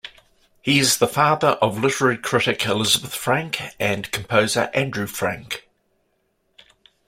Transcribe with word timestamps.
He 0.63 0.79
is 0.79 0.97
the 0.97 1.07
father 1.07 1.49
of 1.61 1.77
literary 1.77 2.17
critic 2.17 2.65
Elizabeth 2.65 3.13
Frank 3.13 3.61
and 3.79 4.11
composer 4.11 4.71
Andrew 4.73 5.05
Frank. 5.05 5.69